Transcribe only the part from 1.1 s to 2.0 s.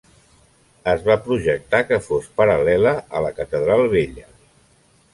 projectar